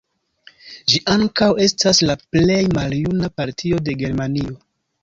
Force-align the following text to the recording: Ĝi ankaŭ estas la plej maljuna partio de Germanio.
Ĝi 0.93 1.01
ankaŭ 1.17 1.49
estas 1.67 2.01
la 2.09 2.17
plej 2.25 2.59
maljuna 2.81 3.31
partio 3.39 3.87
de 3.89 3.99
Germanio. 4.03 4.61